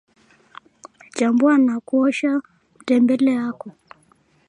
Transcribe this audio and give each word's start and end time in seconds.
chambua 1.11 1.57
na 1.57 1.79
kuosha 1.79 2.41
mtembele 2.79 3.31
yako 3.33 3.71